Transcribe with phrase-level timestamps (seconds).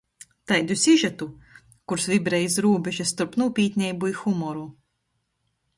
[0.51, 1.27] Taidu sižetu.
[1.91, 4.67] Kurs vibrej iz rūbeža storp nūpītneibu i humoru.